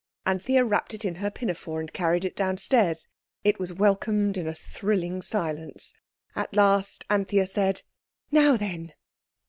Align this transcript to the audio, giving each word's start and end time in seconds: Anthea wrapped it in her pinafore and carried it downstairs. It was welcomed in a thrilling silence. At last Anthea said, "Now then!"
Anthea 0.25 0.65
wrapped 0.65 0.95
it 0.95 1.05
in 1.05 1.17
her 1.21 1.29
pinafore 1.29 1.79
and 1.79 1.93
carried 1.93 2.25
it 2.25 2.35
downstairs. 2.35 3.05
It 3.43 3.59
was 3.59 3.71
welcomed 3.71 4.35
in 4.35 4.47
a 4.47 4.55
thrilling 4.55 5.21
silence. 5.21 5.93
At 6.35 6.55
last 6.55 7.05
Anthea 7.07 7.45
said, 7.45 7.83
"Now 8.31 8.57
then!" 8.57 8.93